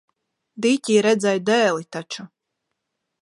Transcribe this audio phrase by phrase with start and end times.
[0.65, 2.25] Dīķī redzēju dēli taču.